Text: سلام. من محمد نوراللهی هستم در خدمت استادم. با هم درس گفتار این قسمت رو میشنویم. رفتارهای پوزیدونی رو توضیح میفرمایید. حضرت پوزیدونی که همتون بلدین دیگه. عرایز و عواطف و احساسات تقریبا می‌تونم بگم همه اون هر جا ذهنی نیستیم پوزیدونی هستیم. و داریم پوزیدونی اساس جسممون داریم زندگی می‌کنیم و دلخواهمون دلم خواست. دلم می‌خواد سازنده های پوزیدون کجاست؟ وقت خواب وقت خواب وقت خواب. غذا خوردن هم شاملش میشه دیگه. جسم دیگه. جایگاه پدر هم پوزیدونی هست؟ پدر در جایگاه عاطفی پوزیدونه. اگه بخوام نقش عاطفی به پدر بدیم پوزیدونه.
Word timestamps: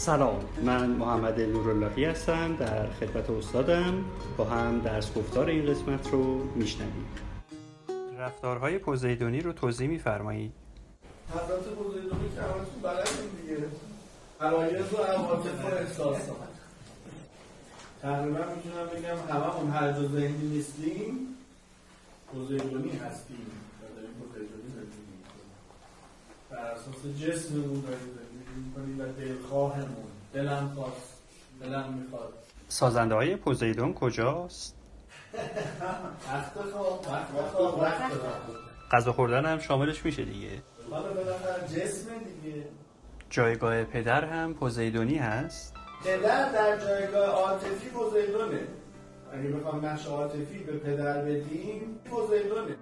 سلام. 0.00 0.40
من 0.64 0.90
محمد 0.90 1.40
نوراللهی 1.40 2.04
هستم 2.04 2.56
در 2.56 2.86
خدمت 2.90 3.30
استادم. 3.30 4.04
با 4.36 4.44
هم 4.44 4.80
درس 4.80 5.14
گفتار 5.14 5.48
این 5.48 5.66
قسمت 5.66 6.10
رو 6.10 6.44
میشنویم. 6.54 7.08
رفتارهای 8.18 8.78
پوزیدونی 8.78 9.40
رو 9.40 9.52
توضیح 9.52 9.88
میفرمایید. 9.88 10.52
حضرت 11.30 11.64
پوزیدونی 11.64 12.30
که 12.34 12.42
همتون 12.42 12.82
بلدین 12.82 13.30
دیگه. 13.42 13.66
عرایز 14.40 14.92
و 14.92 14.96
عواطف 14.96 15.64
و 15.64 15.66
احساسات 15.66 16.36
تقریبا 18.02 18.38
می‌تونم 18.38 18.86
بگم 18.86 19.34
همه 19.34 19.56
اون 19.56 19.70
هر 19.70 19.92
جا 19.92 20.08
ذهنی 20.08 20.48
نیستیم 20.48 21.36
پوزیدونی 22.32 22.90
هستیم. 22.90 23.46
و 23.82 23.94
داریم 23.96 24.10
پوزیدونی 24.20 24.70
اساس 26.80 27.16
جسممون 27.20 27.80
داریم 27.80 27.98
زندگی 27.98 28.60
می‌کنیم 28.66 29.00
و 29.00 29.04
دلخواهمون 29.12 30.10
دلم 30.34 30.72
خواست. 30.76 31.22
دلم 31.60 31.92
می‌خواد 31.92 32.32
سازنده 32.68 33.14
های 33.14 33.36
پوزیدون 33.36 33.94
کجاست؟ 33.94 34.76
وقت 36.32 36.52
خواب 36.52 37.06
وقت 37.08 37.50
خواب 37.52 37.78
وقت 37.78 38.12
خواب. 38.12 38.56
غذا 38.90 39.12
خوردن 39.12 39.46
هم 39.46 39.58
شاملش 39.58 40.04
میشه 40.04 40.24
دیگه. 40.24 40.48
جسم 41.68 42.08
دیگه. 42.42 42.64
جایگاه 43.30 43.84
پدر 43.84 44.24
هم 44.24 44.54
پوزیدونی 44.54 45.18
هست؟ 45.18 45.74
پدر 46.04 46.52
در 46.52 46.78
جایگاه 46.78 47.26
عاطفی 47.26 47.88
پوزیدونه. 47.88 48.60
اگه 49.32 49.48
بخوام 49.48 49.86
نقش 49.86 50.06
عاطفی 50.06 50.58
به 50.58 50.72
پدر 50.72 51.22
بدیم 51.22 52.00
پوزیدونه. 52.04 52.76